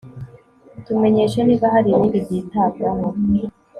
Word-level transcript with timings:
Tumenyeshe 0.85 1.39
niba 1.43 1.65
hari 1.73 1.87
ibindi 1.91 2.17
byitabwaho 2.25 3.05